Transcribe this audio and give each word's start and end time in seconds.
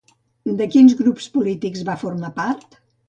De 0.61 0.67
quins 0.75 0.95
grups 1.01 1.27
polítics 1.35 1.85
va 1.91 1.99
formar 2.05 2.33
part? 2.43 2.79